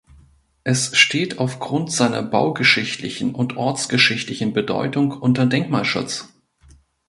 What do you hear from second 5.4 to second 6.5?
Denkmalschutz.